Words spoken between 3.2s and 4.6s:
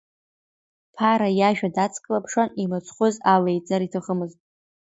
алеиҵар иҭахымызт.